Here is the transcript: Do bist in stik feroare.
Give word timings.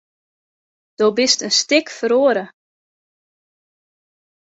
Do 0.97 1.07
bist 1.17 1.39
in 1.47 1.53
stik 1.59 1.87
feroare. 1.97 2.45